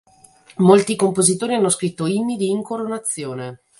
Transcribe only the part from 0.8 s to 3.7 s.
compositori hanno scritto inni di incoronazione.